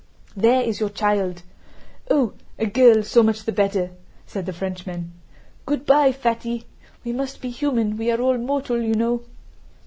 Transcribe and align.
"There 0.35 0.63
is 0.63 0.79
your 0.79 0.89
child! 0.89 1.43
Oh, 2.09 2.33
a 2.57 2.65
girl, 2.65 3.03
so 3.03 3.21
much 3.21 3.43
the 3.43 3.51
better!" 3.51 3.91
said 4.25 4.47
the 4.47 4.51
Frenchman. 4.51 5.13
"Good 5.67 5.85
by, 5.85 6.11
Fatty. 6.11 6.65
We 7.03 7.13
must 7.13 7.39
be 7.39 7.51
human, 7.51 7.97
we 7.97 8.09
are 8.09 8.19
all 8.19 8.39
mortal 8.39 8.81
you 8.81 8.95
know!" 8.95 9.21